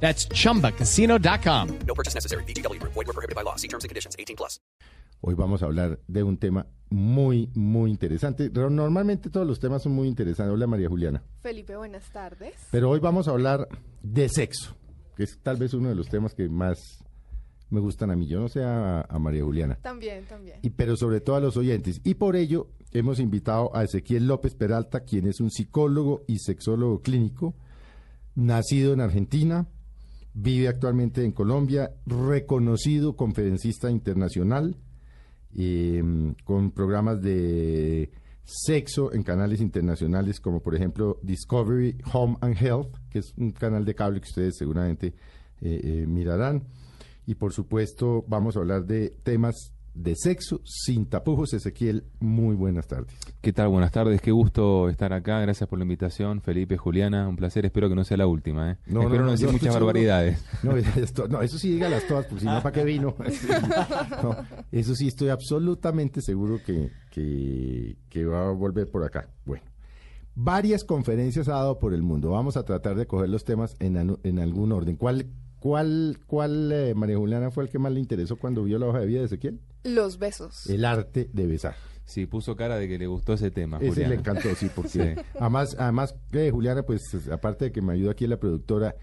[0.00, 1.68] That's chumbacasino.com.
[1.86, 2.44] No purchase necessary.
[2.44, 2.80] BGW.
[2.82, 3.56] Void were prohibited by law.
[3.56, 4.14] See terms and conditions.
[4.18, 4.60] 18 plus.
[5.22, 8.50] Hoy vamos a hablar de un tema muy, muy interesante.
[8.50, 10.52] Normalmente todos los temas son muy interesantes.
[10.52, 11.22] Hola María Juliana.
[11.42, 12.54] Felipe, buenas tardes.
[12.70, 13.66] Pero hoy vamos a hablar
[14.02, 14.76] de sexo,
[15.16, 16.78] que es tal vez uno de los temas que más
[17.70, 18.28] me gustan a mí.
[18.28, 19.76] Yo no sé a, a María Juliana.
[19.82, 20.58] También, también.
[20.62, 22.00] Y, pero sobre todo a los oyentes.
[22.04, 27.00] Y por ello hemos invitado a Ezequiel López Peralta, quien es un psicólogo y sexólogo
[27.00, 27.54] clínico,
[28.34, 29.66] nacido en Argentina,
[30.38, 34.76] vive actualmente en Colombia, reconocido conferencista internacional,
[35.56, 36.02] eh,
[36.44, 38.10] con programas de
[38.44, 43.84] sexo en canales internacionales como por ejemplo Discovery Home and Health, que es un canal
[43.86, 45.14] de cable que ustedes seguramente
[45.62, 46.64] eh, eh, mirarán.
[47.26, 51.52] Y por supuesto vamos a hablar de temas de sexo sin tapujos.
[51.54, 53.16] Ezequiel, muy buenas tardes.
[53.40, 53.68] ¿Qué tal?
[53.68, 55.40] Buenas tardes, qué gusto estar acá.
[55.40, 57.26] Gracias por la invitación, Felipe, Juliana.
[57.28, 58.72] Un placer, espero que no sea la última.
[58.72, 58.76] ¿eh?
[58.86, 60.44] No, espero no, no, no, decir muchas barbaridades.
[60.62, 63.14] No, esto- no, eso sí dígalas todas, porque si no, ¿para qué vino?
[64.22, 64.36] No,
[64.72, 69.28] eso sí, estoy absolutamente seguro que, que, que va a volver por acá.
[69.44, 69.64] Bueno,
[70.34, 72.30] varias conferencias ha dado por el mundo.
[72.30, 74.96] Vamos a tratar de coger los temas en, en algún orden.
[74.96, 75.26] ¿Cuál,
[75.58, 79.00] cuál, cuál eh, María Juliana, fue el que más le interesó cuando vio la hoja
[79.00, 79.60] de vida de Ezequiel?
[79.84, 80.66] Los besos.
[80.68, 81.74] El arte de besar.
[82.04, 84.08] Sí, puso cara de que le gustó ese tema, Ese Juliana.
[84.10, 85.00] le encantó, sí, porque Sí.
[85.40, 88.94] además, además que Juliana, pues aparte de que me ayudó aquí la productora,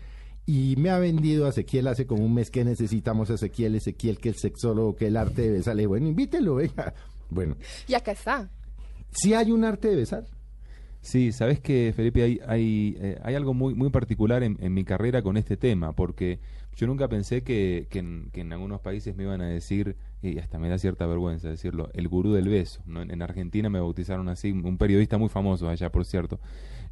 [0.46, 4.20] y me ha vendido a Ezequiel hace como un mes que necesitamos a Ezequiel, Ezequiel,
[4.20, 5.76] que el sexólogo, que el arte de besar.
[5.76, 6.94] Le digo, bueno, invítelo, venga.
[7.30, 7.56] Bueno,
[7.88, 8.50] Y acá está.
[9.12, 10.26] si hay un arte de besar.
[11.04, 14.84] Sí, sabes que Felipe hay hay, eh, hay algo muy muy particular en, en mi
[14.86, 16.40] carrera con este tema, porque
[16.76, 20.40] yo nunca pensé que, que, en, que en algunos países me iban a decir y
[20.40, 22.82] hasta me da cierta vergüenza decirlo, el gurú del beso.
[22.88, 23.02] ¿no?
[23.02, 26.40] En, en Argentina me bautizaron así, un periodista muy famoso allá, por cierto.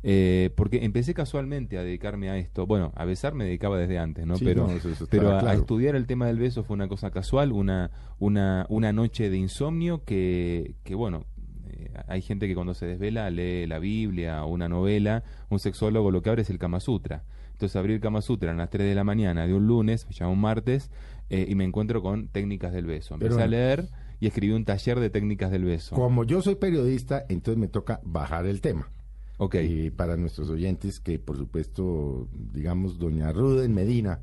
[0.04, 2.66] Eh, porque empecé casualmente a dedicarme a esto.
[2.66, 4.36] Bueno, a besar me dedicaba desde antes, ¿no?
[4.38, 6.88] Sí, pero no, eso- eso pero a, a estudiar el tema del beso fue una
[6.88, 11.26] cosa casual, una, una, una noche de insomnio que, que bueno,
[11.72, 16.12] eh, hay gente que cuando se desvela lee la Biblia o una novela, un sexólogo
[16.12, 17.24] lo que abre es el Kama Sutra.
[17.54, 20.28] Entonces abrí el Kama Sutra a las 3 de la mañana de un lunes, ya
[20.28, 20.90] un martes,
[21.30, 23.14] eh, y me encuentro con técnicas del beso.
[23.14, 23.90] Empecé Pero- a leer
[24.20, 25.96] y escribí un taller de técnicas del beso.
[25.96, 28.90] Como yo soy periodista, entonces me toca bajar el tema.
[29.38, 29.56] Ok.
[29.64, 34.20] Y para nuestros oyentes, que por supuesto, digamos, doña Ruda en Medina,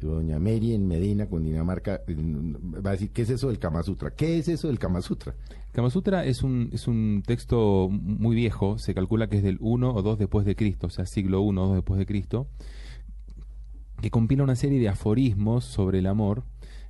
[0.00, 4.10] doña Mary en Medina, Cundinamarca, va a decir, ¿qué es eso del Kama Sutra?
[4.10, 5.34] ¿Qué es eso del Kama Sutra?
[5.72, 9.94] Kama Sutra es un, es un texto muy viejo, se calcula que es del 1
[9.94, 12.46] o 2 después de Cristo, o sea, siglo 1 o 2 después de Cristo,
[14.00, 16.44] que compila una serie de aforismos sobre el amor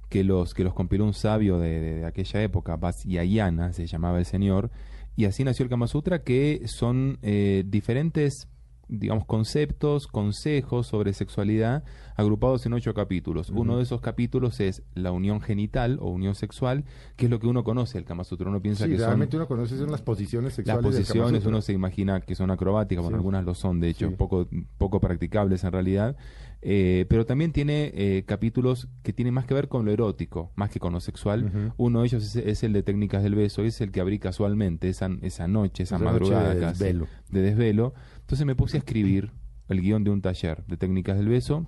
[0.09, 4.25] que los, que los compiló un sabio de, de- aquella época, Vasyayana se llamaba el
[4.25, 4.71] señor,
[5.17, 8.49] y así nació el Kama Sutra, que son eh, diferentes
[8.89, 11.85] digamos, conceptos, consejos sobre sexualidad
[12.17, 13.51] agrupados en ocho capítulos.
[13.51, 16.85] Uno de esos capítulos es la unión genital o unión sexual,
[17.17, 18.49] que es lo que uno conoce el Kama Sutra.
[18.49, 21.21] Uno piensa Sí, que son realmente uno conoce son las posiciones las sexuales del Kama
[21.25, 23.21] posiciones, uno se imagina que son acrobáticas, bueno, Sí.
[23.21, 24.15] algunas lo son, de hecho, Sí.
[24.17, 24.49] poco,
[24.79, 26.17] poco practicables en realidad.
[26.63, 30.71] Eh, pero también tiene eh, capítulos que tienen más que ver con lo erótico, más
[30.71, 31.73] que con lo sexual.
[31.77, 34.89] Uno de ellos es, es el de técnicas del beso, es el que abrí casualmente
[34.89, 37.07] esa, esa noche, esa, Esa noche madrugada de casi, desvelo.
[37.31, 37.95] de desvelo.
[38.27, 39.31] Entonces me puse a escribir
[39.69, 41.65] el guion de un taller de técnicas del beso.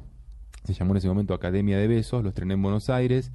[0.64, 3.30] Se llamó en ese momento Academia de Besos, lo estrené en Buenos Aires.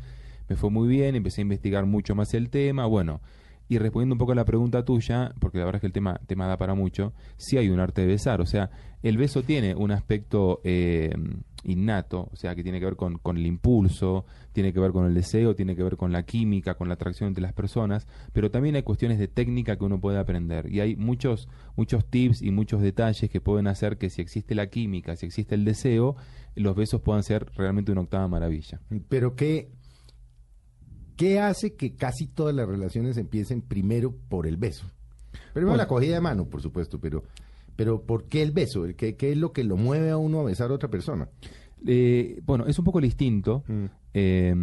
[0.50, 2.86] Me fue muy bien, empecé a investigar mucho más el tema.
[2.86, 3.22] Bueno,
[3.70, 5.94] y respondiendo un poco a la pregunta tuya, porque la verdad es que el
[6.28, 8.42] tema, da para mucho, sí hay un arte de besar.
[8.42, 8.72] O sea,
[9.04, 11.14] el beso tiene un aspecto eh,
[11.63, 15.06] innato, o sea, que tiene que ver con, con el impulso, tiene que ver con
[15.06, 18.51] el deseo, tiene que ver con la química, con la atracción entre las personas, pero
[18.51, 20.71] también hay cuestiones de técnica que uno puede aprender.
[20.71, 24.68] Y hay muchos, muchos tips y muchos detalles que pueden hacer que si existe la
[24.68, 26.15] química, si existe el deseo,
[26.56, 28.80] los besos puedan ser realmente una octava maravilla.
[29.09, 29.71] Pero ¿qué,
[31.16, 34.86] ¿qué hace que casi todas las relaciones empiecen primero por el beso?
[35.54, 37.24] Primero Pues- la cogida de mano, por supuesto, pero,
[37.75, 38.86] pero ¿por qué el beso?
[38.96, 41.30] ¿Qué, ¿Qué es lo que lo mueve a uno a besar a otra persona?
[41.86, 43.64] Eh, bueno, es un poco distinto.
[43.68, 43.86] Mm.
[44.16, 44.56] eh,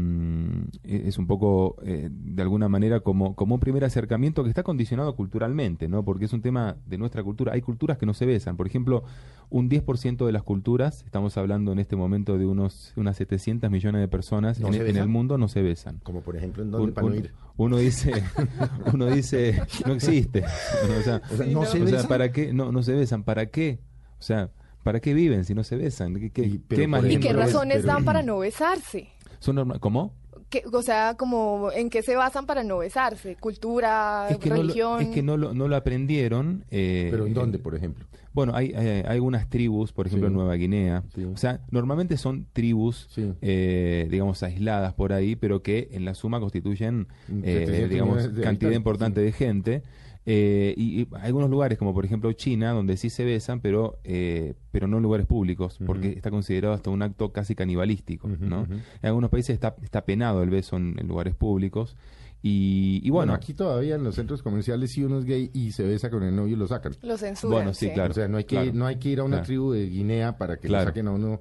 [0.84, 5.14] es un poco, eh, de alguna manera, como, como un primer acercamiento que está condicionado
[5.16, 6.04] culturalmente, ¿no?
[6.04, 7.52] Porque es un tema de nuestra cultura.
[7.52, 8.56] Hay culturas que no se besan.
[8.56, 9.02] Por ejemplo,
[9.50, 14.00] un 10% de las culturas, estamos hablando en este momento de unos unas 700 millones
[14.00, 15.98] de personas ¿No en, el mundo no se besan.
[16.04, 17.32] Como por ejemplo, ¿en dónde Un- para no un- ir?
[17.64, 18.12] Uno dice,
[18.92, 20.44] uno dice, no existe.
[20.98, 22.08] O sea, O sea, ¿no se o sea, besan?
[22.08, 22.52] ¿para qué?
[22.52, 23.22] No, no se besan.
[23.24, 23.80] ¿Para qué?
[24.18, 24.50] O sea,
[24.82, 26.14] ¿para qué viven si no se besan?
[26.18, 26.80] ¿Qué, qué- Y- pero
[27.20, 29.08] qué razones pero- dan para no besarse?
[29.38, 30.14] Son norma- ¿Cómo?
[30.50, 33.36] ¿Qué- o sea, como en qué se basan para no besarse?
[33.36, 35.00] ¿Cultura, Es que, no lo, religión?
[35.00, 36.64] es que no lo, no lo aprendieron.
[36.70, 38.04] eh, ¿Pero en dónde, eh, por ejemplo?
[38.32, 40.32] Bueno, hay, hay, hay algunas tribus, por ejemplo Sí.
[40.32, 41.02] en Nueva Guinea.
[41.14, 41.24] Sí.
[41.24, 43.32] O sea, normalmente son tribus, Sí.
[43.42, 48.28] eh, digamos, aisladas por ahí, pero que en la suma constituyen, Mm, eh, 700 digamos,
[48.42, 49.26] cantidad importante sí.
[49.26, 49.82] de gente.
[50.26, 53.98] Eh, y, y hay algunos lugares, como por ejemplo China, donde sí se besan, pero
[54.04, 58.64] eh, pero no en lugares públicos, porque está considerado hasta un acto casi canibalístico, ¿no?
[58.70, 61.96] En algunos países está, está penado el beso en, en lugares públicos.
[62.42, 65.82] Y, y bueno, aquí todavía en los centros comerciales, si uno es gay y se
[65.84, 66.94] besa con el novio, lo sacan.
[67.02, 67.52] Lo censuran.
[67.54, 68.12] Bueno, sí, claro.
[68.12, 69.46] o sea, no hay que, claro, no hay que ir a una claro.
[69.46, 70.84] tribu de Guinea para que Claro.
[70.84, 71.40] lo saquen a uno.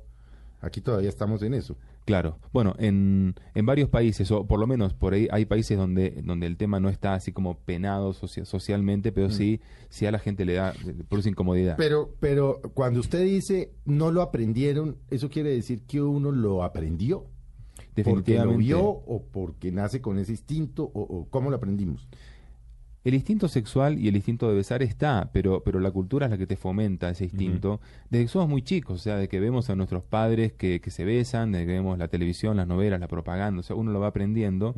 [0.62, 1.78] Aquí todavía estamos en eso.
[2.10, 2.40] Claro.
[2.52, 6.48] Bueno, en, en varios países, o por lo menos por ahí hay países donde, donde
[6.48, 10.44] el tema no está así como penado socia- socialmente, pero sí, sí a la gente
[10.44, 10.74] le da,
[11.08, 11.76] produce incomodidad.
[11.78, 17.28] Pero, pero cuando usted dice no lo aprendieron, ¿eso quiere decir que uno lo aprendió?
[17.78, 18.58] ¿Porque lo Definitivamente.
[18.64, 22.08] vio o porque nace con ese instinto o, o cómo lo aprendimos?
[23.06, 26.38] El instinto sexual y el instinto de besar está, pero, pero la cultura es la
[26.38, 27.80] que te fomenta ese instinto.
[28.10, 30.92] Desde que somos muy chicos, o sea, de que vemos a nuestros padres que, que
[30.92, 34.02] se besan, de que vemos la televisión, las novelas, la propaganda, o sea, uno lo
[34.02, 34.76] va aprendiendo.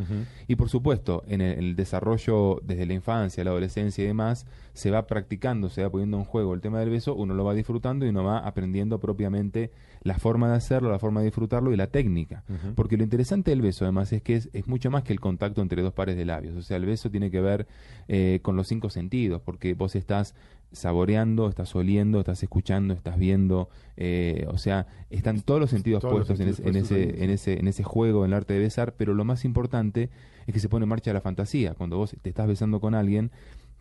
[0.47, 4.91] Y por supuesto, en el, el desarrollo desde la infancia, la adolescencia y demás, se
[4.91, 8.05] va practicando, se va poniendo en juego el tema del beso, uno lo va disfrutando
[8.05, 9.71] y uno va aprendiendo propiamente
[10.03, 12.43] la forma de hacerlo, la forma de disfrutarlo y la técnica.
[12.75, 15.61] Porque lo interesante del beso, además, es que es, es mucho más que el contacto
[15.61, 16.55] entre dos pares de labios.
[16.55, 17.67] O sea, el beso tiene que ver
[18.07, 20.33] eh, con los cinco sentidos, porque vos estás
[20.71, 26.17] saboreando, estás oliendo, estás escuchando, estás viendo, eh, o sea, están todos los sentidos Todos
[26.17, 28.95] los puestos en, en, ese, en, ese, en ese juego, en el arte de besar,
[28.95, 30.09] pero lo más importante
[30.47, 31.73] es que se pone en marcha la fantasía.
[31.73, 33.31] Cuando vos te estás besando con alguien,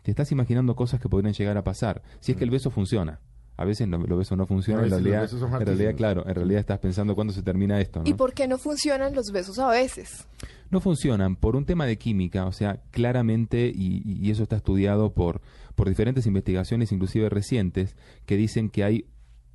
[0.01, 3.19] te estás imaginando cosas que podrían llegar a pasar, si es que el beso funciona.
[3.61, 6.27] A veces no- los besos no funcionan, A en realidad, besos son en realidad, claro,
[6.27, 7.99] en realidad estás pensando cuándo se termina esto.
[8.03, 8.09] ¿no?
[8.09, 10.27] ¿Y por qué no funcionan los besos a veces?
[10.69, 15.13] no funcionan por un tema de química, o sea, claramente, y, y eso está estudiado
[15.13, 15.41] por,
[15.75, 19.05] por diferentes investigaciones, inclusive recientes, que dicen que hay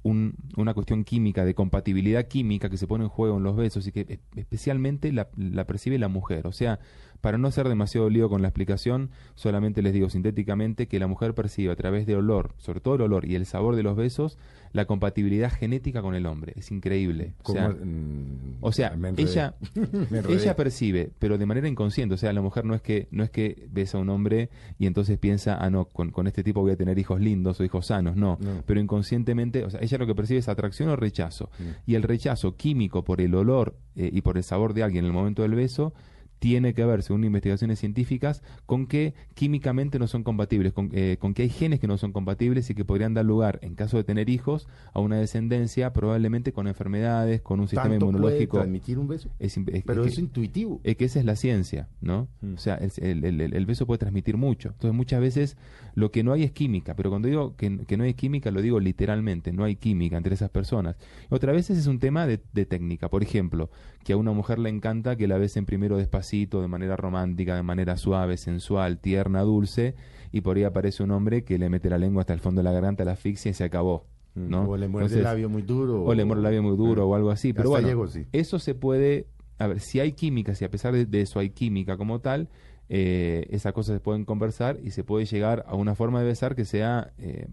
[0.02, 3.86] un- una cuestión química, de compatibilidad química que se pone en juego en los besos
[3.86, 6.46] y que e- especialmente la, la percibe la mujer.
[6.46, 6.78] O sea,
[7.26, 11.34] para no hacer demasiado lío con la explicación, solamente les digo sintéticamente que la mujer
[11.34, 14.38] percibe a través de olor, sobre todo el olor y el sabor de los besos,
[14.70, 16.52] la compatibilidad genética con el hombre.
[16.54, 17.32] Es increíble.
[17.42, 19.56] O sea, Mm, o sea, ella,
[20.28, 22.14] ella percibe, pero de manera inconsciente.
[22.14, 24.86] O sea, la mujer no es que no es que besa a un hombre y
[24.86, 27.88] entonces piensa, ah, no, con, con este tipo voy a tener hijos lindos o hijos
[27.88, 28.14] sanos.
[28.14, 28.62] No, No.
[28.66, 31.50] pero inconscientemente, o sea, ella lo que percibe es atracción o rechazo.
[31.58, 31.90] Mm.
[31.90, 35.08] Y el rechazo químico por el olor eh, y por el sabor de alguien en
[35.10, 35.92] el momento del beso
[36.38, 41.34] tiene que ver, según investigaciones científicas, con que químicamente no son compatibles, con, eh, con
[41.34, 44.04] que hay genes que no son compatibles y que podrían dar lugar, en caso de
[44.04, 48.56] tener hijos, a una descendencia probablemente con enfermedades, con un sistema ¿Tanto puede inmunológico.
[48.58, 49.30] transmitir un beso?
[49.38, 50.80] Es, es- Pero es es que- intuitivo.
[50.84, 52.28] es que esa es la ciencia, ¿no?
[52.40, 52.54] Mm.
[52.54, 54.68] O sea, el, el- el- el beso puede transmitir mucho.
[54.70, 55.56] Entonces, muchas veces
[55.94, 58.60] lo que no hay es química, pero cuando digo que, que no hay química, lo
[58.62, 60.96] digo literalmente, no hay química entre esas personas.
[61.30, 63.08] Otras veces es un tema de, de técnica.
[63.08, 63.70] Por ejemplo,
[64.06, 67.64] que a una mujer le encanta que la besen primero despacito, de manera romántica, de
[67.64, 69.96] manera suave, sensual, tierna, dulce,
[70.30, 72.62] y por ahí aparece un hombre que le mete la lengua hasta el fondo de
[72.66, 74.04] la garganta, la asfixia y se acabó.
[74.36, 74.62] ¿no?
[74.62, 76.04] O le Entonces, el labio muy duro.
[76.04, 77.52] o le muerde el labio muy duro o algo así.
[77.52, 78.26] Pero bueno, sí.
[78.30, 79.26] eso se puede,
[79.58, 82.48] a ver, si hay química, si a pesar de, de eso hay química como tal,
[82.88, 86.54] eh, esas cosas se pueden conversar y se puede llegar a una forma de besar
[86.54, 87.48] que sea eh,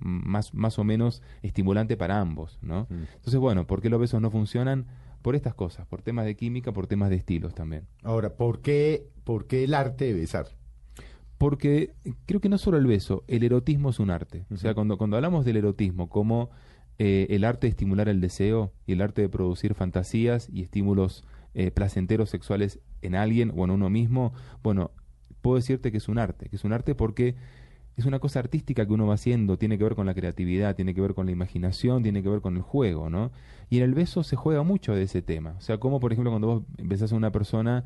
[0.00, 2.88] más, más o menos estimulante para ambos, ¿no?
[2.90, 3.04] Mm.
[3.14, 4.84] Entonces, bueno, ¿por qué los besos no funcionan?
[5.24, 7.86] Por estas cosas, por temas de química, por temas de estilos también.
[8.02, 10.48] Ahora, ¿por qué, ¿por qué el arte de besar?
[11.38, 11.94] Porque
[12.26, 14.44] creo que no solo el beso, el erotismo es un arte.
[14.50, 16.50] O sea, cuando, cuando hablamos del erotismo como
[16.98, 21.24] eh, el arte de estimular el deseo y el arte de producir fantasías y estímulos
[21.54, 24.90] eh, placenteros sexuales en alguien o en uno mismo, bueno,
[25.40, 27.34] puedo decirte que es un arte, que es un arte porque
[27.96, 30.94] es una cosa artística que uno va haciendo, tiene que ver con la creatividad, tiene
[30.94, 33.30] que ver con la imaginación, tiene que ver con el juego, ¿no?
[33.70, 35.54] Y en el beso se juega mucho de ese tema.
[35.58, 37.84] O sea, como por ejemplo cuando vos besás a una persona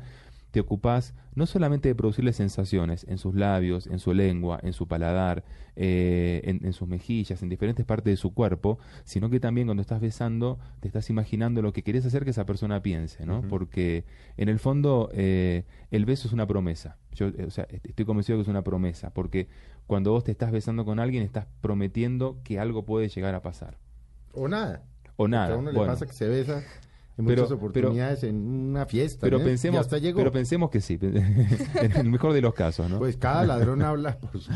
[0.51, 4.87] te ocupás no solamente de producirle sensaciones en sus labios, en su lengua, en su
[4.87, 5.43] paladar,
[5.75, 9.81] eh, en, en sus mejillas, en diferentes partes de su cuerpo, sino que también cuando
[9.81, 13.41] estás besando te estás imaginando lo que querés hacer que esa persona piense, ¿no?
[13.43, 14.05] Porque
[14.37, 16.97] en el fondo eh, el beso es una promesa.
[17.13, 19.47] Yo, eh, o sea, est- estoy convencido que es una promesa, porque
[19.87, 23.77] cuando vos te estás besando con alguien estás prometiendo que algo puede llegar a pasar.
[24.33, 24.83] O nada.
[25.15, 25.53] O nada.
[25.55, 25.81] A uno bueno.
[25.83, 26.63] le pasa que se besa
[27.19, 28.35] en Pero- muchas oportunidades en
[28.69, 29.19] una fiesta.
[29.21, 29.43] pero ¿eh?
[29.43, 30.17] pensemos, hasta llegó.
[30.17, 32.97] pero pensemos que sí, en el mejor de los casos, ¿no?
[32.97, 34.51] Pues cada ladrón habla por su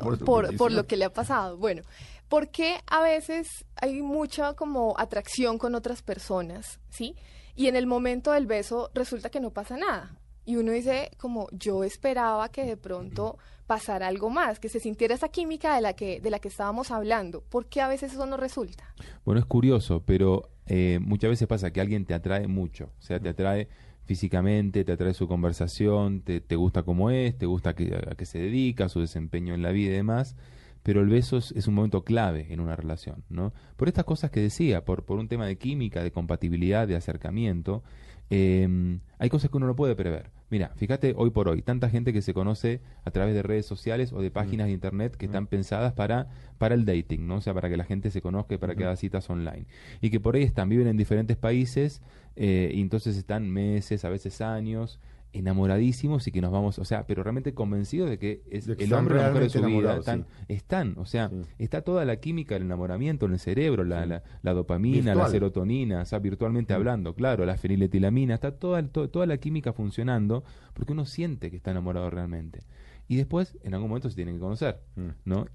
[0.00, 1.58] por su por, por lo que le ha pasado.
[1.58, 1.82] Bueno,
[2.28, 7.14] ¿por qué a veces hay mucha como atracción con otras personas, ¿sí?
[7.54, 10.16] Y en el momento del beso resulta que no pasa nada.
[10.46, 13.36] Y uno dice como yo esperaba que de pronto
[13.70, 16.90] pasara algo más, que se sintiera esa química de la que de la que estábamos
[16.90, 17.44] hablando.
[17.48, 18.82] ¿Por qué a veces eso no resulta?
[19.24, 23.20] Bueno, es curioso, pero eh, muchas veces pasa que alguien te atrae mucho, o sea,
[23.20, 23.68] te atrae
[24.06, 28.26] físicamente, te atrae su conversación, te, te gusta cómo es, te gusta que, a qué
[28.26, 30.34] se dedica, su desempeño en la vida y demás,
[30.82, 33.52] pero el beso es, es un momento clave en una relación, ¿no?
[33.76, 37.84] Por estas cosas que decía, por, por un tema de química, de compatibilidad, de acercamiento,
[38.30, 40.39] eh, hay cosas que uno no puede prever.
[40.50, 44.12] Mira, fíjate hoy por hoy, tanta gente que se conoce a través de redes sociales
[44.12, 46.28] o de páginas de internet que están pensadas para,
[46.58, 47.36] para el dating, ¿no?
[47.36, 49.66] O sea, para que la gente se conozca y para que haga citas online.
[50.00, 52.02] Y que por ahí están, viven en diferentes países
[52.34, 54.98] eh, y entonces están meses, a veces años,
[55.32, 58.84] enamoradísimos y que nos vamos, o sea, pero realmente convencidos de que es De que
[58.84, 59.96] el hombre o la mujer de su vida.
[59.96, 60.44] Están, sí.
[60.48, 61.42] están, o sea, Sí.
[61.58, 66.02] está toda la química del enamoramiento en el cerebro, la, la, la dopamina, la serotonina,
[66.02, 70.42] o sea, virtualmente hablando, claro, la feniletilamina, está toda, to- toda la química funcionando
[70.74, 72.60] porque uno siente que está enamorado realmente.
[73.08, 75.08] Y después, en algún momento se tienen que conocer, Mm.
[75.24, 75.46] ¿no?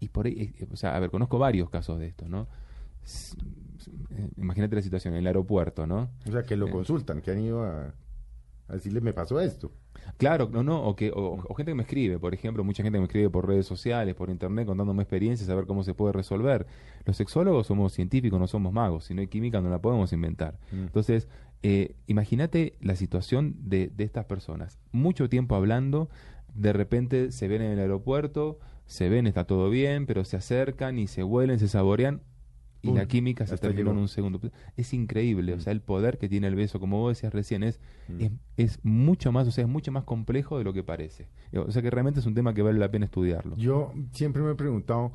[0.00, 2.48] Y por ahí, eh, o sea, a ver, conozco varios casos de esto, ¿no?
[4.10, 6.10] Eh, Imagínate la situación en el aeropuerto, ¿no?
[6.26, 6.70] O sea, que lo Eh.
[6.70, 7.94] consultan, que han ido a,
[8.70, 9.72] a decirle, me pasó esto.
[10.16, 12.96] Claro, no, no, o, que, o, o gente que me escribe, por ejemplo, mucha gente
[12.96, 16.12] que me escribe por redes sociales, por internet, contándome experiencias, a ver cómo se puede
[16.12, 16.66] resolver.
[17.04, 20.58] Los sexólogos somos científicos, no somos magos, si no hay química no la podemos inventar.
[20.72, 20.84] Mm.
[20.84, 21.28] Entonces,
[21.62, 24.78] eh, imagínate la situación de, de estas personas.
[24.92, 26.08] Mucho tiempo hablando,
[26.54, 30.98] de repente se ven en el aeropuerto, se ven, está todo bien, pero se acercan
[30.98, 32.22] y se huelen, se saborean.
[32.82, 34.00] Y Pum, la química se terminó en llegó.
[34.02, 34.40] un segundo.
[34.76, 35.60] Es increíble, o Mm.
[35.60, 38.20] sea, el poder que tiene el beso, como vos decías recién, es, Mm.
[38.22, 41.28] es, es mucho más, o sea, es mucho más complejo de lo que parece.
[41.54, 43.56] O sea, que realmente es un tema que vale la pena estudiarlo.
[43.56, 45.12] Yo siempre me he preguntado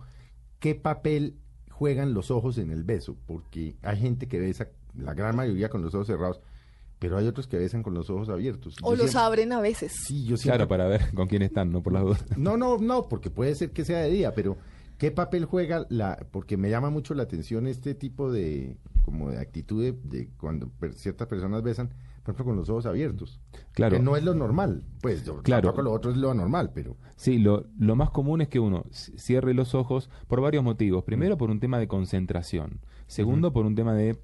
[0.60, 1.36] qué papel
[1.72, 4.68] juegan los ojos en el beso, porque hay gente que besa,
[4.98, 6.40] la gran mayoría con los ojos cerrados,
[7.00, 8.76] pero hay otros que besan con los ojos abiertos.
[8.82, 9.92] O Yo los siempre- abren a veces.
[10.06, 12.26] Sí, yo siempre Claro, para ver con quién están, no por las dudas.
[12.38, 14.56] No, no, no, porque puede ser que sea de día, pero
[14.98, 16.28] ¿qué papel juega la?
[16.32, 20.70] Porque me llama mucho la atención este tipo de, como de actitud de, de cuando
[20.70, 21.90] per- ciertas personas besan,
[22.24, 23.40] por ejemplo, con los ojos abiertos.
[23.74, 23.98] Claro.
[23.98, 25.64] Que no es lo normal, pues yo- Claro.
[25.70, 28.86] tampoco lo otro es lo anormal, pero Sí, lo, lo más común es que uno
[28.92, 31.04] cierre los ojos por varios motivos.
[31.04, 32.82] Primero, por un tema de concentración.
[33.08, 34.18] Segundo, por un tema de,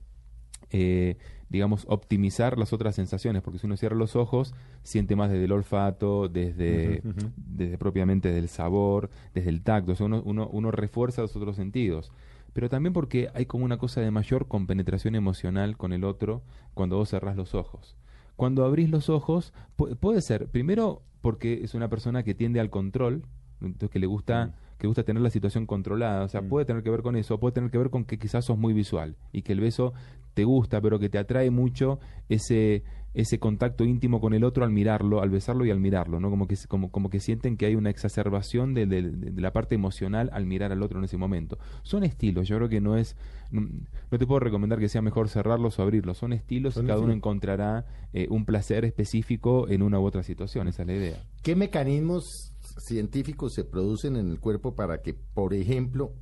[0.71, 1.17] eh,
[1.51, 3.41] digamos, optimizar las otras sensaciones.
[3.43, 4.53] Porque si uno cierra los ojos,
[4.83, 7.01] siente más desde el olfato, desde,
[7.35, 9.91] desde propiamente del sabor, desde el tacto.
[9.91, 12.11] O sea, uno, uno, uno refuerza los otros sentidos.
[12.53, 16.41] Pero también porque hay como una cosa de mayor compenetración emocional con el otro
[16.73, 17.95] cuando vos cerrás los ojos.
[18.35, 22.69] Cuando abrís los ojos, pu- puede ser, primero porque es una persona que tiende al
[22.69, 23.23] control,
[23.61, 24.51] entonces que le gusta, Mm.
[24.79, 26.49] que gusta tener la situación controlada, o sea, Mm.
[26.49, 28.73] puede tener que ver con eso, puede tener que ver con que quizás sos muy
[28.73, 29.93] visual y que el beso
[30.33, 32.83] te gusta, pero que te atrae mucho ese
[33.13, 36.29] ese contacto íntimo con el otro al mirarlo, al besarlo y al mirarlo, ¿no?
[36.29, 39.75] Como que como, como que sienten que hay una exacerbación de, de- de la parte
[39.75, 41.57] emocional al mirar al otro en ese momento.
[41.83, 43.17] Son estilos, yo creo que no es
[43.51, 43.67] no,
[44.09, 47.01] no te puedo recomendar que sea mejor cerrarlos o abrirlos, son estilos Son y cada
[47.01, 51.17] uno encontrará eh, un placer específico en una u otra situación, esa es la idea.
[51.43, 56.13] ¿qué mecanismos científicos se producen en el cuerpo para que, por ejemplo,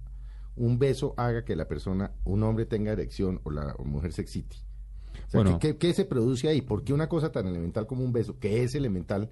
[0.60, 4.58] un beso haga que la persona, un hombre tenga erección o la mujer se excite?
[5.28, 5.60] O sea, Bueno.
[5.60, 6.62] ¿qué, qué- se produce ahí?
[6.62, 9.32] ¿Por qué una cosa tan elemental como un beso, que es elemental,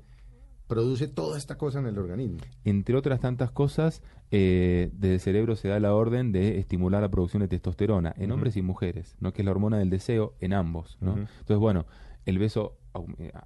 [0.67, 2.39] produce toda esta cosa en el organismo?
[2.65, 7.10] entre otras tantas cosas, eh, desde el cerebro se da la orden de estimular la
[7.10, 9.31] producción de testosterona en hombres y mujeres, ¿no?
[9.31, 10.98] que es la hormona del deseo en ambos.
[11.00, 11.13] ¿no?
[11.17, 11.86] Entonces, bueno,
[12.25, 12.77] el beso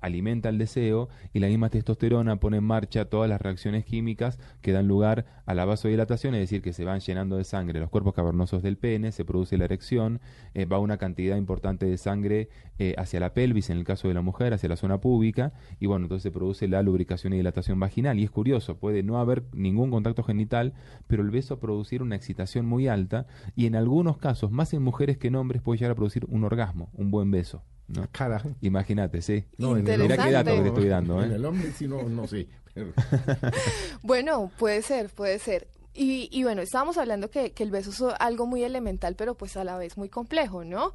[0.01, 4.71] alimenta el deseo y la misma testosterona pone en marcha todas las reacciones químicas que
[4.71, 8.13] dan lugar a la vasodilatación, es decir, que se van llenando de sangre los cuerpos
[8.13, 10.21] cavernosos del pene, se produce la erección,
[10.53, 14.13] eh, va una cantidad importante de sangre eh, hacia la pelvis, en el caso de
[14.13, 17.79] la mujer, hacia la zona púbica, y bueno, entonces se produce la lubricación y dilatación
[17.79, 18.19] vaginal.
[18.19, 20.73] Y es curioso, puede no haber ningún contacto genital,
[21.07, 25.17] pero el beso producir una excitación muy alta y en algunos casos, más en mujeres
[25.17, 27.63] que en hombres, puede llegar a producir un orgasmo, un buen beso.
[27.93, 28.07] ¿No?
[28.11, 28.49] Carajo.
[28.61, 29.43] Imagínate, sí.
[29.57, 31.35] No, en el Mira qué dato que te estoy dando, En ¿eh?
[31.35, 32.47] el hombre sí no, no sé.
[32.73, 32.93] pero-
[34.01, 35.67] Bueno, puede ser, puede ser.
[35.93, 39.57] Y, y bueno, estábamos hablando que, que el beso es algo muy elemental, pero pues
[39.57, 40.93] a la vez muy complejo, ¿no?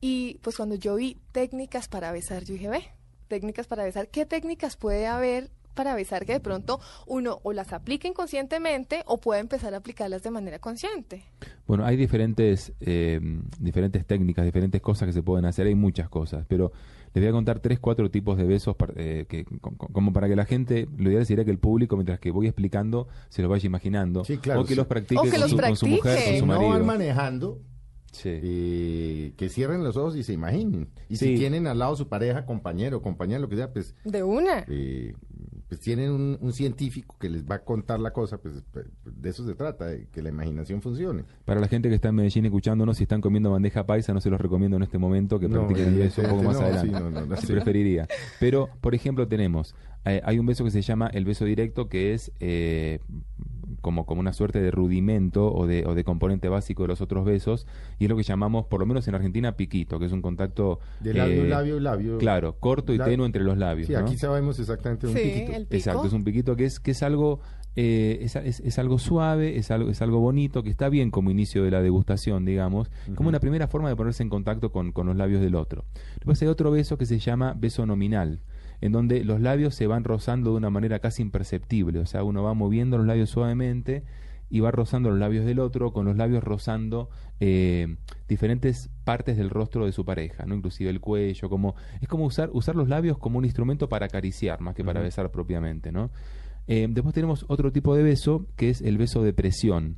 [0.00, 2.84] Y pues cuando yo vi técnicas para besar, yo dije, ve,
[3.28, 7.72] técnicas para besar, ¿qué técnicas puede haber para besar que de pronto uno o las
[7.72, 11.24] aplique inconscientemente o puede empezar a aplicarlas de manera consciente?
[11.66, 13.20] Bueno, hay diferentes, eh,
[13.60, 16.72] diferentes técnicas, diferentes cosas que se pueden hacer, hay muchas cosas, pero
[17.12, 20.28] les voy a contar tres, cuatro tipos de besos eh, que, co- co- como para
[20.28, 23.50] que la gente, lo ideal sería que el público, mientras que voy explicando, se los
[23.50, 24.74] vaya imaginando, Sí, claro, o que sí.
[24.74, 26.70] los practique O que con, los su, con su mujer, con su no marido.
[26.70, 27.60] van manejando,
[28.10, 28.30] Sí.
[28.32, 30.88] eh, que cierren los ojos y se imaginen.
[31.08, 31.26] Y Sí.
[31.28, 34.64] si tienen al lado su pareja, compañero, compañera, lo que sea, pues, De una.
[34.68, 35.14] eh,
[35.74, 39.28] pues tienen un, un científico que les va a contar la cosa, pues pues, de
[39.28, 41.24] eso se trata, de que la imaginación funcione.
[41.44, 44.30] Para la gente que está en Medellín escuchándonos, si están comiendo bandeja paisa, no se
[44.30, 47.26] los recomiendo en este momento que No, practiquen el beso un poco más no, adelante.
[47.26, 47.46] no, sí.
[47.48, 48.06] preferiría.
[48.38, 52.14] Pero, por ejemplo, tenemos, eh, hay un beso que se llama el beso directo, que
[52.14, 53.00] es eh,
[53.84, 57.24] como, como una suerte de rudimento o de, o de componente básico de los otros
[57.24, 57.68] besos,
[58.00, 60.80] y es lo que llamamos, por lo menos en Argentina, piquito, que es un contacto...
[61.00, 62.18] De labio, eh, labio, labio.
[62.18, 63.86] Claro, corto y tenue entre los labios.
[63.86, 64.00] Sí, ¿no?
[64.00, 65.52] aquí sabemos exactamente un Sí, piquito.
[65.52, 65.76] el pico.
[65.76, 67.40] Exacto, es un piquito que es, que es algo
[67.76, 71.30] eh, es, es- es algo suave, es algo, es algo bonito, que está bien como
[71.30, 75.06] inicio de la degustación, digamos, como una primera forma de ponerse en contacto con, con
[75.08, 75.84] los labios del otro.
[76.14, 78.40] Después hay otro beso que se llama beso nominal,
[78.84, 82.42] en donde los labios se van rozando de una manera casi imperceptible, o sea, uno
[82.42, 84.04] va moviendo los labios suavemente
[84.50, 87.08] y va rozando los labios del otro, con los labios rozando
[87.40, 87.96] eh,
[88.28, 92.50] diferentes partes del rostro de su pareja, no inclusive el cuello, como es como usar
[92.52, 96.10] usar los labios como un instrumento para acariciar más que para besar propiamente, ¿no?
[96.66, 99.96] Eh, después tenemos otro tipo de beso que es el beso de presión.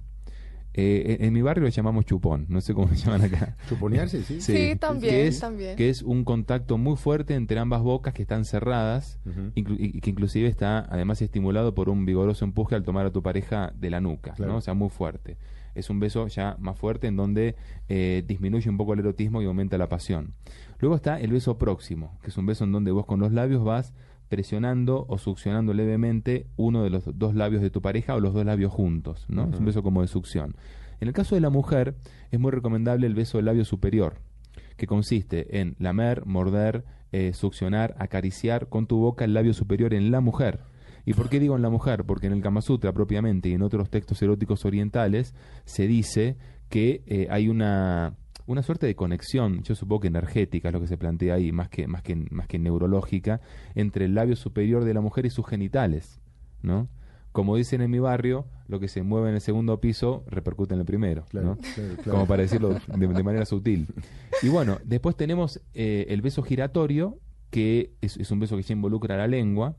[0.79, 3.57] Eh, en, mi barrio lo llamamos chupón, no sé cómo le llaman acá.
[3.69, 4.41] Chuponearse, sí.
[4.43, 5.75] Sí, también, que es, también.
[5.77, 9.19] Que es un contacto muy fuerte entre ambas bocas que están cerradas
[9.55, 13.23] inclu- y que inclusive está además estimulado por un vigoroso empuje al tomar a tu
[13.23, 14.53] pareja de la nuca, Claro.
[14.53, 14.59] ¿no?
[14.59, 15.39] O sea, muy fuerte.
[15.75, 17.55] Es un beso ya más fuerte en donde
[17.89, 20.33] eh, disminuye un poco el erotismo y aumenta la pasión.
[20.79, 23.63] Luego está el beso próximo, que es un beso en donde vos con los labios
[23.65, 23.93] vas
[24.29, 28.45] presionando o succionando levemente uno de los dos labios de tu pareja o los dos
[28.45, 29.49] labios juntos, ¿no?
[29.53, 30.57] Es un beso como de succión.
[31.01, 31.95] En el caso de la mujer,
[32.31, 34.15] es muy recomendable el beso del labio superior,
[34.77, 40.11] que consiste en lamer, morder, eh, succionar, acariciar con tu boca el labio superior en
[40.11, 40.61] la mujer.
[41.05, 42.05] ¿Y por qué digo en la mujer?
[42.05, 45.35] Porque en el Kama Sutra propiamente y en otros textos eróticos orientales
[45.65, 46.37] se dice
[46.69, 50.87] que eh, hay una, una suerte de conexión, yo supongo que energética es lo que
[50.87, 53.41] se plantea ahí, más que, más que, más que neurológica,
[53.75, 56.21] entre el labio superior de la mujer y sus genitales,
[56.63, 56.89] ¿no?
[57.33, 60.81] Como dicen en mi barrio, lo que se mueve en el segundo piso repercute en
[60.81, 61.57] el primero, Claro, ¿no?
[61.57, 62.11] claro, claro.
[62.13, 63.89] como para decirlo de, de manera sutil.
[64.43, 67.19] Y bueno, después tenemos eh, el beso giratorio,
[67.51, 69.77] que es, es un beso que ya involucra la lengua,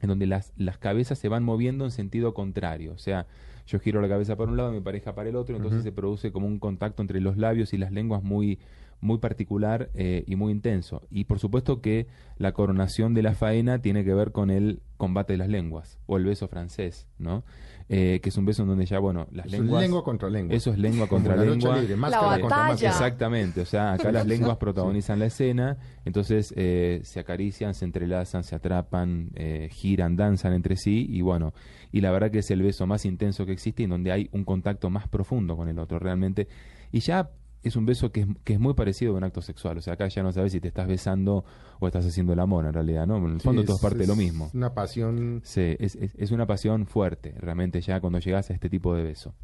[0.00, 2.92] en donde las, las cabezas se van moviendo en sentido contrario.
[2.94, 3.26] O sea,
[3.68, 6.32] yo giro la cabeza para un lado, mi pareja para el otro, entonces se produce
[6.32, 8.58] como un contacto entre los labios y las lenguas muy,
[9.02, 11.02] muy particular eh, y muy intenso.
[11.10, 12.06] Y por supuesto que
[12.38, 16.16] la coronación de la faena tiene que ver con el combate de las lenguas, o
[16.16, 17.44] el beso francés, ¿no?
[17.90, 19.82] Eh, que es un beso en donde ya, bueno, las Eso es lenguas...
[19.82, 20.54] lengua contra lengua.
[20.54, 21.78] Eso es lengua contra la lengua.
[21.78, 22.72] libre, máscara La contra batalla.
[22.72, 22.90] máscara.
[22.92, 28.44] Exactamente, o sea, acá las lenguas protagonizan la escena, entonces eh, se acarician, se entrelazan,
[28.44, 31.54] se atrapan, eh, giran, danzan entre sí y bueno,
[31.90, 34.28] y la verdad que es el beso más intenso que existe y en donde hay
[34.32, 36.46] un contacto más profundo con el otro realmente.
[36.92, 37.30] Y ya
[37.62, 39.94] es un beso que es, que es muy parecido a un acto sexual, o sea,
[39.94, 41.44] acá ya no sabes si te estás besando
[41.80, 43.16] o estás haciendo el amor en realidad, ¿no?
[43.18, 44.50] En el fondo es- todo es parte de lo es mismo.
[44.54, 45.40] Una pasión.
[45.44, 49.02] Sí, es, es, es una pasión fuerte, realmente ya cuando llegas a este tipo de
[49.02, 49.34] beso.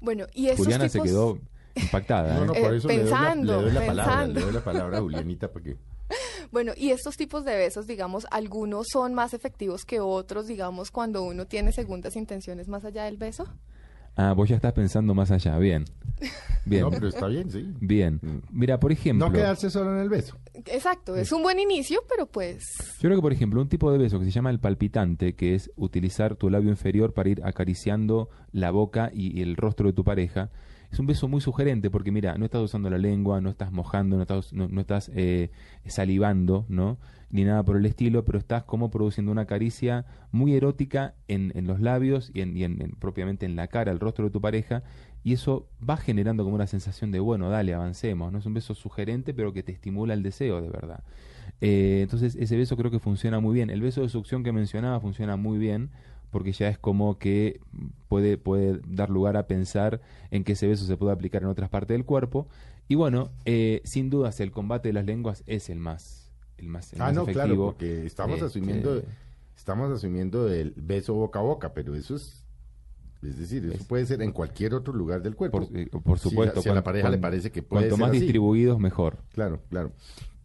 [0.00, 1.38] Bueno, y Juliana se quedó
[1.74, 2.34] impactada.
[2.34, 2.46] No, ¿eh?
[2.46, 4.34] no, Eh, por eso le doy la- pensando, le doy la, palabra, pensando.
[4.40, 5.76] le doy la palabra a Julianita porque
[6.50, 11.22] Bueno, y estos tipos de besos, digamos, algunos son más efectivos que otros, digamos, cuando
[11.22, 13.46] uno tiene segundas intenciones más allá del beso.
[14.20, 15.56] Ah, vos ya estás pensando más allá.
[15.58, 15.84] Bien.
[16.64, 16.82] Bien.
[16.82, 17.72] no, pero está bien, sí.
[17.80, 18.18] Bien.
[18.20, 18.38] Mm.
[18.50, 19.26] Mira, por ejemplo.
[19.26, 20.36] No quedarse solo en el beso.
[20.54, 22.74] Exacto, es un buen inicio, pero pues...
[23.00, 25.54] Yo creo que, por ejemplo, un tipo de beso que se llama el palpitante, que
[25.54, 29.92] es utilizar tu labio inferior para ir acariciando la boca y, y el rostro de
[29.92, 30.50] tu pareja,
[30.90, 34.16] es un beso muy sugerente porque, mira, no estás usando la lengua, no estás mojando,
[34.16, 35.50] no estás, no, no estás eh,
[35.86, 36.98] salivando, ¿no?
[37.30, 41.66] Ni nada por el estilo, pero estás como produciendo una caricia muy erótica en, en
[41.66, 44.40] los labios y, en, y en- en- propiamente en la cara, el rostro de tu
[44.40, 44.82] pareja,
[45.24, 48.38] y eso va generando como una sensación de, bueno, dale, avancemos, ¿no?
[48.38, 51.02] Es un beso sugerente, pero que te estimula el deseo, de verdad.
[51.60, 53.70] Eh, entonces ese beso creo que funciona muy bien.
[53.70, 55.90] El beso de succión que mencionaba funciona muy bien
[56.30, 57.60] porque ya es como que
[58.08, 61.70] puede, puede dar lugar a pensar en que ese beso se puede aplicar en otras
[61.70, 62.48] partes del cuerpo.
[62.88, 66.92] Y bueno, eh, sin dudas el combate de las lenguas es el más, el más,
[66.92, 69.02] el Ah, más no, claro, porque estamos Eh, asumiendo,
[69.56, 72.44] estamos asumiendo el beso boca a boca, pero eso es,
[73.22, 75.66] es decir, eso puede ser en cualquier otro lugar del cuerpo.
[75.66, 76.60] por, eh, por Si supuesto.
[76.60, 78.20] a- si a la cuan- pareja le parece que puede Cuanto ser más así.
[78.20, 79.18] distribuidos, mejor.
[79.32, 79.92] Claro, claro.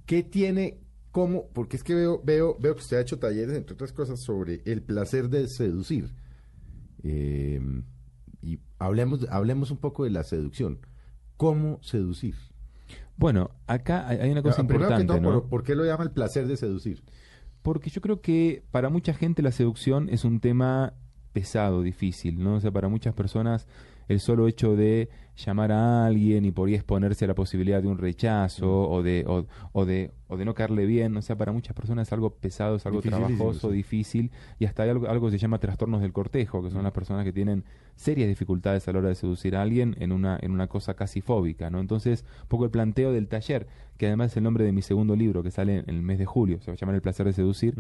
[0.06, 0.80] ¿Qué tiene,
[1.13, 1.47] cómo?
[1.54, 4.62] Porque es que veo, veo, veo que usted ha hecho talleres, entre otras cosas, sobre
[4.65, 6.12] el placer de seducir.
[7.04, 7.62] Eh,
[8.41, 10.80] y hablemos, hablemos un poco de la seducción.
[11.38, 12.36] ¿Cómo seducir?
[13.15, 15.32] Bueno, acá hay una cosa Ah, importante, todo, ¿no?
[15.41, 17.04] ¿por, por qué lo llama el placer de seducir?
[17.62, 20.93] Porque yo creo que para mucha gente la seducción es un tema
[21.32, 22.56] pesado, difícil, ¿no?
[22.56, 23.67] O sea, para muchas personas
[24.08, 27.88] el solo hecho de llamar a alguien y por ahí exponerse a la posibilidad de
[27.88, 31.52] un rechazo o de o, o de o de no caerle bien, o sea, para
[31.52, 33.76] muchas personas es algo pesado, es algo trabajoso, sí.
[33.76, 36.91] difícil y hasta hay algo, algo que se llama trastornos del cortejo, que son las
[36.91, 37.65] personas que tienen
[37.96, 41.22] serias dificultades a la hora de seducir a alguien en una en una cosa casi
[41.22, 41.80] fóbica, ¿no?
[41.80, 43.67] Entonces, un poco el planteo del taller,
[43.98, 46.26] que además es el nombre de mi segundo libro que sale en el mes de
[46.26, 47.76] julio, se va a llamar El placer de seducir,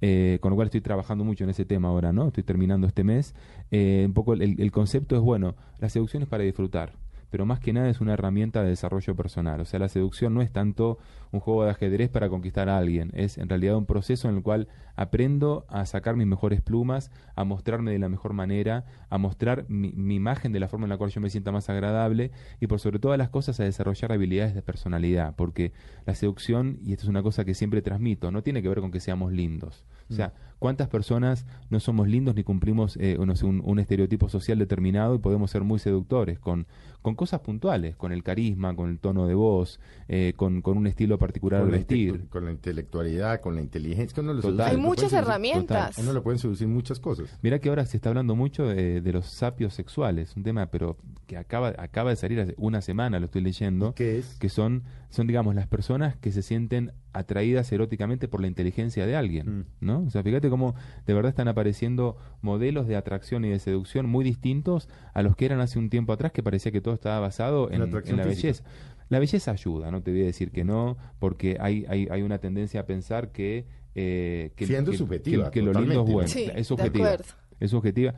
[0.00, 2.28] eh, con lo cual estoy trabajando mucho en ese tema ahora, ¿no?
[2.28, 3.34] Estoy terminando este mes.
[3.70, 6.94] Eh, un poco el, el concepto es, bueno, la seducción es para disfrutar,
[7.30, 9.60] pero más que nada es una herramienta de desarrollo personal.
[9.60, 10.98] O sea, la seducción no es tanto
[11.30, 14.42] un juego de ajedrez para conquistar a alguien, es en realidad un proceso en el
[14.42, 19.66] cual aprendo a sacar mis mejores plumas, a mostrarme de la mejor manera, a mostrar
[19.68, 22.66] mi, mi imagen de la forma en la cual yo me sienta más agradable y
[22.66, 25.72] por sobre todas las cosas a desarrollar habilidades de personalidad, porque
[26.06, 28.90] la seducción, y esto es una cosa que siempre transmito, no tiene que ver con
[28.90, 29.84] que seamos lindos.
[30.10, 35.18] O sea, ¿cuántas personas no somos lindos ni cumplimos eh, un estereotipo social determinado y
[35.18, 36.66] podemos ser muy seductores con,
[37.02, 40.86] con cosas puntuales, con el carisma, con el tono de voz, eh, con, con un
[40.86, 42.28] estilo particular de vestir?
[42.30, 44.14] con la intelectualidad, con la inteligencia.
[44.14, 44.70] que uno lo Total.
[44.70, 45.98] Hay lo muchas herramientas.
[45.98, 47.38] A uno le pueden seducir muchas cosas.
[47.42, 50.96] Mirá que ahora se está hablando mucho de, de los sapios sexuales, un tema pero
[51.26, 53.94] que acaba, acaba de salir hace una semana, lo estoy leyendo.
[53.94, 54.36] ¿Qué es?
[54.38, 59.16] que son, son digamos, las personas que se sienten atraídas eróticamente por la inteligencia de
[59.16, 59.64] alguien, Mm.
[59.80, 60.04] ¿no?
[60.06, 60.74] O sea, fíjate cómo
[61.06, 65.46] de verdad están apareciendo modelos de atracción y de seducción muy distintos a los que
[65.46, 68.64] eran hace un tiempo atrás, que parecía que todo estaba basado en, La en belleza.
[69.08, 72.38] La belleza ayuda, no te voy a decir que no, porque hay, hay, hay una
[72.38, 73.64] tendencia a pensar que...
[73.94, 77.24] eh, que Siendo que- subjetiva, que, que lo lindo es bueno, Sí, es acuerdo.
[77.58, 78.14] Es subjetiva.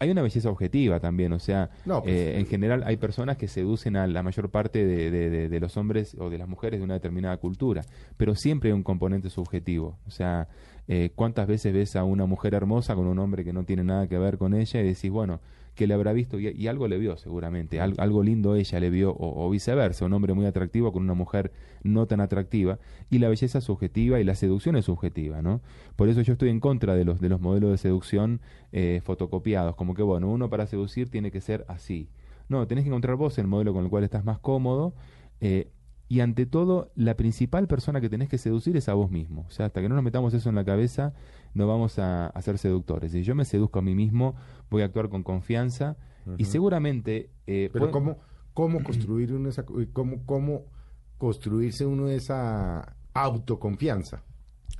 [0.00, 3.46] Hay una belleza objetiva también, o sea, No, pues, eh, en general hay personas que
[3.48, 6.80] seducen a la mayor parte de, de- de- de los hombres o de las mujeres
[6.80, 7.82] de una determinada cultura,
[8.16, 9.98] pero siempre hay un componente subjetivo.
[10.06, 10.48] O sea,
[10.88, 14.08] eh, ¿cuántas veces ves a una mujer hermosa con un hombre que no tiene nada
[14.08, 15.40] que ver con ella y decís, bueno,
[15.80, 19.16] que le habrá visto y, algo le vio seguramente, al- algo lindo ella le vio
[19.18, 21.52] o, viceversa, un hombre muy atractivo con una mujer
[21.84, 25.62] no tan atractiva y la belleza subjetiva y la seducción es subjetiva, ¿no?
[25.96, 29.74] Por eso yo estoy en contra de los de los modelos de seducción eh, fotocopiados,
[29.74, 32.10] como que bueno, uno para seducir tiene que ser así.
[32.50, 34.92] No, tenés que encontrar vos el modelo con el cual estás más cómodo
[35.40, 35.70] eh,
[36.10, 39.46] y ante todo la principal persona que tenés que seducir es a vos mismo.
[39.46, 41.14] O sea, hasta que no nos metamos eso en la cabeza,
[41.54, 43.12] no vamos a, a ser seductores.
[43.12, 44.34] Si yo me seduzco a mí mismo,
[44.70, 45.96] voy a actuar con confianza
[46.36, 47.30] y seguramente...
[47.46, 48.18] eh, Pero puedo- ¿cómo,
[48.54, 50.64] cómo construir uno esa, cómo, cómo
[51.16, 54.24] construirse uno esa autoconfianza?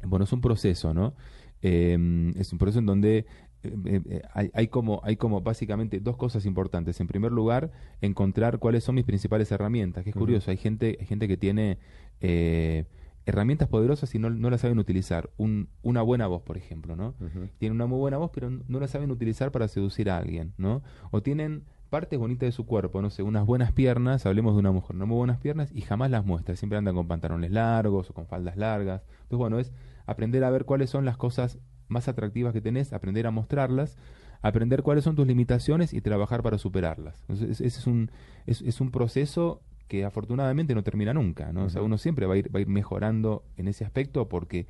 [0.04, 1.14] Bueno, es un proceso, ¿no?
[1.62, 3.26] Eh, es un proceso en donde
[3.62, 7.00] eh, eh, eh, hay, hay como hay como básicamente dos cosas importantes.
[7.00, 7.70] En primer lugar,
[8.00, 10.04] encontrar cuáles son mis principales herramientas.
[10.04, 11.78] Que es curioso, hay gente hay gente que tiene
[12.20, 12.84] eh,
[13.26, 15.30] herramientas poderosas y no, no las saben utilizar.
[15.36, 17.14] Un, una buena voz, por ejemplo, ¿no?
[17.58, 20.82] Tienen una muy buena voz, pero no la saben utilizar para seducir a alguien, ¿no?
[21.10, 24.70] O tienen partes bonitas de su cuerpo, no sé, unas buenas piernas, hablemos de una
[24.70, 28.14] mujer, no muy buenas piernas, y jamás las muestra, siempre andan con pantalones largos o
[28.14, 29.02] con faldas largas.
[29.22, 29.72] Entonces, bueno, es
[30.06, 31.58] aprender a ver cuáles son las cosas
[31.90, 33.96] más atractivas que tenés, aprender a mostrarlas,
[34.42, 37.20] aprender cuáles son tus limitaciones y trabajar para superarlas.
[37.22, 38.10] Entonces, es- ese es un,
[38.46, 41.64] es, es un proceso que afortunadamente no termina nunca, ¿no?
[41.64, 44.66] O sea, uno siempre va a ir, va a ir mejorando en ese aspecto porque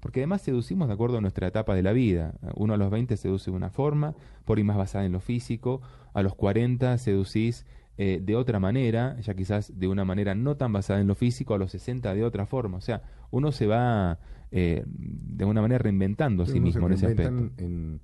[0.00, 2.34] porque además seducimos de acuerdo a nuestra etapa de la vida.
[2.54, 5.80] Uno a los 20 seduce de una forma, por ahí más basada en lo físico.
[6.14, 10.72] A los 40 seducís eh, de otra manera, ya quizás de una manera no tan
[10.72, 11.54] basada en lo físico.
[11.54, 12.76] A los 60 de otra forma.
[12.78, 14.18] O sea, uno se va
[14.50, 17.50] eh, de alguna manera reinventando a sí mismo en ese aspecto.
[17.58, 18.00] En,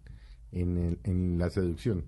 [0.53, 2.05] en, el- en la seducción.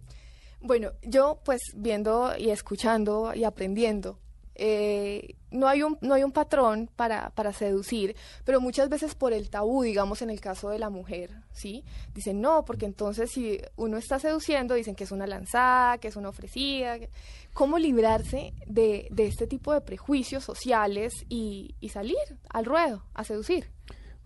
[0.60, 4.18] Bueno, yo pues viendo y escuchando y aprendiendo,
[4.58, 9.32] eh, no, hay un, no hay un patrón para, para seducir, pero muchas veces por
[9.32, 11.84] el tabú, digamos en el caso de la mujer, ¿sí?
[12.14, 16.16] Dicen, no, porque entonces si uno está seduciendo, dicen que es una lanzada, que es
[16.16, 16.98] una ofrecida.
[17.54, 22.16] ¿Cómo librarse de, de este tipo de prejuicios sociales y, y salir
[22.50, 23.64] al ruedo, a seducir?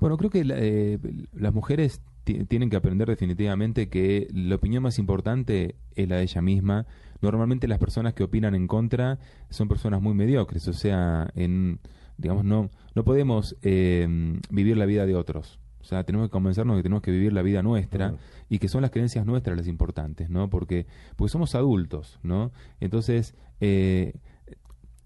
[0.00, 0.98] Bueno, creo que la- eh,
[1.34, 6.22] las mujeres ti- tienen que aprender definitivamente que la opinión más importante es la de
[6.22, 6.86] ella misma.
[7.22, 9.18] Normalmente las personas que opinan en contra
[9.50, 11.80] son personas muy mediocres, o sea, en,
[12.16, 15.61] digamos, no, no podemos eh, vivir la vida de otros.
[15.80, 18.14] O sea, tenemos que convencernos de que tenemos que vivir la vida nuestra
[18.48, 20.50] y que son las creencias nuestras las importantes, ¿no?
[20.50, 22.52] Porque, porque somos adultos, ¿no?
[22.80, 24.12] Entonces, eh,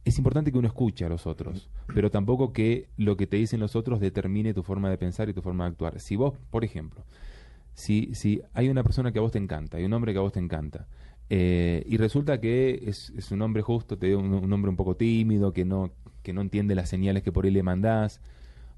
[0.05, 3.61] es importante que uno escuche a los otros, pero tampoco que lo que te dicen
[3.61, 6.00] los otros determine tu forma de pensar y tu forma de actuar.
[6.00, 7.05] Si vos, por ejemplo,
[7.72, 10.22] si, si hay una persona que a vos te encanta, hay un hombre que a
[10.22, 10.88] vos te encanta,
[11.30, 14.76] eh, y resulta que es, es un hombre justo, te digo, un, un hombre un
[14.76, 18.20] poco tímido, que no, que no entiende las señales que por ahí le mandás,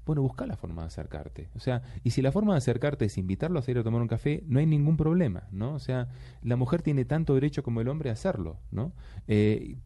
[0.07, 1.49] bueno, busca la forma de acercarte.
[1.55, 4.07] O sea, y si la forma de acercarte es invitarlo a salir a tomar un
[4.07, 5.73] café, no hay ningún problema, ¿no?
[5.73, 6.07] O sea,
[6.41, 8.93] la mujer tiene tanto derecho como el hombre a hacerlo, ¿no?
[9.27, 9.77] Eh,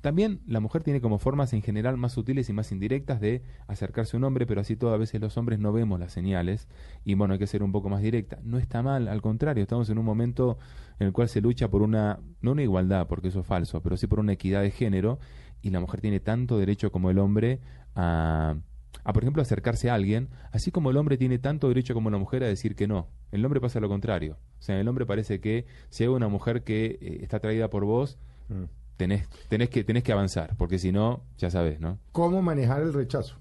[0.00, 4.16] también la mujer tiene como formas en general más sutiles y más indirectas de acercarse
[4.16, 6.68] a un hombre, pero así todo a veces los hombres no vemos las señales
[7.04, 8.38] y bueno, hay que ser un poco más directa.
[8.44, 10.58] No está mal, al contrario, estamos en un momento
[10.98, 13.96] en el cual se lucha por una, no una igualdad, porque eso es falso, pero
[13.96, 15.18] sí por una equidad de género
[15.60, 17.60] y la mujer tiene tanto derecho como el hombre
[17.94, 18.56] a,
[19.04, 22.18] a, por ejemplo, acercarse a alguien, así como el hombre tiene tanto derecho como la
[22.18, 23.08] mujer a decir que no.
[23.32, 24.36] El hombre pasa lo contrario.
[24.58, 27.84] O sea, el hombre parece que si hay una mujer que eh, está atraída por
[27.84, 28.64] vos, Mm.
[28.96, 31.98] tenés, tenés, que, tenés que avanzar, porque si no, ya sabes, ¿no?
[32.12, 33.36] ¿Cómo manejar el rechazo?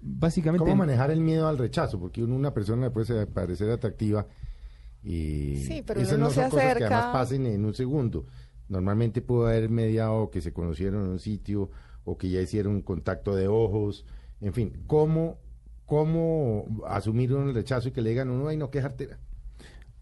[0.00, 2.00] Básicamente, ¿Cómo manejar el miedo al rechazo?
[2.00, 4.26] Porque una persona le puede parecer atractiva
[5.04, 6.96] y Sí, pero esas uno no no son se cosas que acerca.
[6.98, 8.26] además pasen en un segundo.
[8.68, 11.70] Normalmente pudo haber mediado que se conocieron en un sitio
[12.04, 14.04] o que ya hicieron un contacto de ojos.
[14.42, 15.38] En fin, ¿cómo,
[15.86, 19.18] cómo asumir uno el rechazo y que le digan uno, ay, no, qué jartera?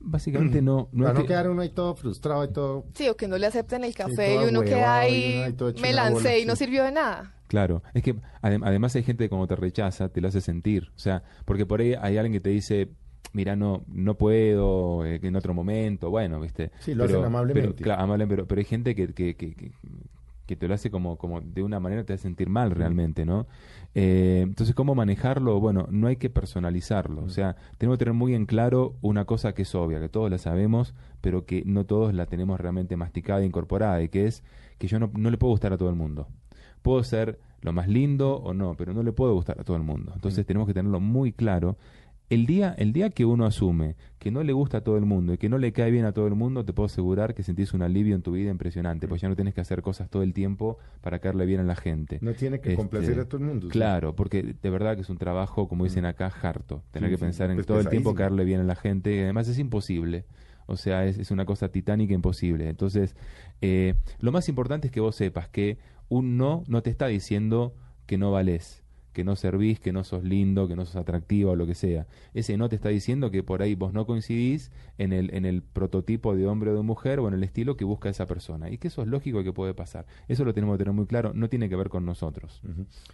[0.02, 2.86] básicamente no, no Para no que- quedar uno ahí todo frustrado y todo...
[2.94, 5.74] Sí, o que no le acepten el café y uno queda ahuevado, y uno ahí,
[5.82, 6.64] me lancé bola, y no sí.
[6.64, 7.34] sirvió de nada.
[7.48, 10.90] Claro, es que adem- además hay gente que cuando te rechaza te lo hace sentir,
[10.96, 12.88] o sea, porque por ahí hay alguien que te dice,
[13.34, 16.70] mira, no no puedo, eh, que en otro momento, bueno, viste.
[16.80, 17.68] Sí, lo hacen amablemente.
[17.74, 19.72] Pero, claro, amable, pero, pero hay gente que, que, que, que-
[20.50, 23.46] que te lo hace como, como de una manera te hace sentir mal realmente, ¿no?
[23.94, 25.60] Eh, entonces, ¿cómo manejarlo?
[25.60, 29.54] Bueno, no hay que personalizarlo, o sea, tenemos que tener muy en claro una cosa
[29.54, 33.42] que es obvia, que todos la sabemos, pero que no todos la tenemos realmente masticada
[33.42, 34.42] e incorporada, y que es
[34.78, 36.26] que yo no, no le puedo gustar a todo el mundo.
[36.82, 39.84] Puedo ser lo más lindo o no, pero no le puedo gustar a todo el
[39.84, 40.10] mundo.
[40.16, 41.76] Entonces tenemos que tenerlo muy claro.
[42.30, 45.32] El día, el día que uno asume que no le gusta a todo el mundo
[45.34, 47.74] y que no le cae bien a todo el mundo, te puedo asegurar que sentís
[47.74, 50.32] un alivio en tu vida impresionante, porque ya no tienes que hacer cosas todo el
[50.32, 52.18] tiempo para caerle bien a la gente.
[52.22, 53.66] No tiene que Este, complacer a todo el mundo.
[53.66, 53.72] sí.
[53.72, 56.84] Claro, porque de verdad que es un trabajo, como dicen acá, harto.
[56.92, 59.12] Tener Sí, que sí, pensar en pues todo el tiempo caerle bien a la gente,
[59.16, 60.24] y además es imposible.
[60.66, 62.68] O sea, es, es una cosa titánica imposible.
[62.68, 63.16] Entonces,
[63.60, 67.74] eh, lo más importante es que vos sepas que un no no te está diciendo
[68.06, 71.56] que no valés, que no servís, que no sos lindo, que no sos atractivo o
[71.56, 72.06] lo que sea.
[72.34, 75.62] Ese no te está diciendo que por ahí vos no coincidís en el, en el
[75.62, 78.70] prototipo de hombre o de mujer o en el estilo que busca esa persona.
[78.70, 80.06] Y que eso es lógico que puede pasar.
[80.28, 82.62] Eso lo tenemos que tener muy claro, no tiene que ver con nosotros.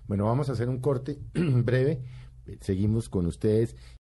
[0.06, 2.02] Bueno, vamos a hacer un corte breve.
[2.60, 3.76] Seguimos con ustedes